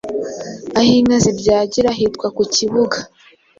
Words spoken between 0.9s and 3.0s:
inka zibyagira hitwa Ku ibuga